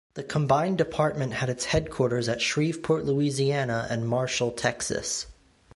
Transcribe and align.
The 0.15 0.23
combined 0.23 0.79
department 0.79 1.33
had 1.33 1.49
its 1.51 1.65
headquarters 1.65 2.27
at 2.27 2.41
Shreveport, 2.41 3.05
Louisiana, 3.05 3.85
and 3.87 4.07
Marshall, 4.09 4.49
Texas. 4.49 5.27